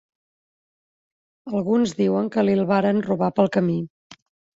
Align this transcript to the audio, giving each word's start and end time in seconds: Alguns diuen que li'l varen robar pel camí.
Alguns 1.51 1.93
diuen 1.99 2.31
que 2.37 2.45
li'l 2.47 2.63
varen 2.71 3.03
robar 3.09 3.29
pel 3.41 3.51
camí. 3.59 3.77